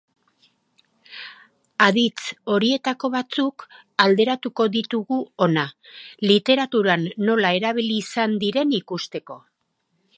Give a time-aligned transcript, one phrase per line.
[1.87, 2.21] Aditz
[2.53, 3.65] horietako batzuk
[4.05, 5.67] alderatuko ditugu hona,
[6.31, 9.39] literaturan nola erabili izan diren ikusteko.